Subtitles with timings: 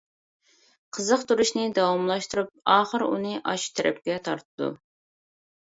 [0.97, 4.75] قىزىقتۇرۇشنى داۋاملاشتۇرۇپ، ئاخىر ئۇنى ئاشۇ تەرەپكە تارتىدۇ.